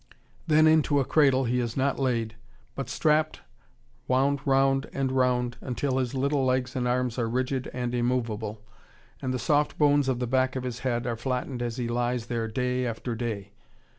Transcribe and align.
Then 0.47 0.65
into 0.65 0.99
a 0.99 1.05
cradle 1.05 1.43
he 1.43 1.59
is 1.59 1.77
not 1.77 1.99
laid, 1.99 2.35
but 2.73 2.89
strapped, 2.89 3.41
wound 4.07 4.39
round 4.47 4.89
and 4.93 5.11
round 5.11 5.57
until 5.61 5.99
his 5.99 6.15
little 6.15 6.43
legs 6.43 6.75
and 6.75 6.87
arms 6.87 7.19
are 7.19 7.29
rigid 7.29 7.69
and 7.71 7.93
immovable, 7.93 8.63
and 9.21 9.31
the 9.31 9.37
soft 9.37 9.77
bones 9.77 10.09
of 10.09 10.17
the 10.17 10.25
back 10.25 10.55
of 10.55 10.63
his 10.63 10.79
head 10.79 11.05
are 11.05 11.15
flattened 11.15 11.61
as 11.61 11.77
he 11.77 11.87
lies 11.87 12.25
there 12.25 12.47
day 12.47 12.83
after 12.87 13.13
day. 13.13 13.51